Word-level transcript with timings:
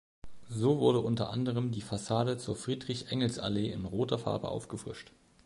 So 0.49 0.79
wurde 0.79 0.97
unter 0.99 1.29
anderem 1.29 1.69
die 1.71 1.83
Fassade 1.83 2.39
zur 2.39 2.55
Friedrich-Engels-Allee 2.55 3.69
in 3.71 3.85
roter 3.85 4.17
Farbe 4.17 4.47
aufgefrischt. 4.47 5.11